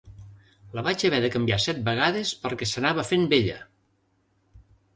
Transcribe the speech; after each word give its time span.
La 0.77 0.83
vaig 0.87 1.05
haver 1.09 1.19
de 1.25 1.29
canviar 1.35 1.59
set 1.67 1.83
vegades 1.91 2.33
perquè 2.47 2.71
s’anava 2.73 3.07
fent 3.13 3.29
vella! 3.35 3.61